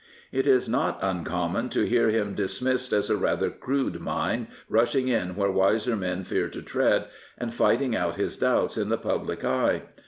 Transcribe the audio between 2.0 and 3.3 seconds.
him dismissed as a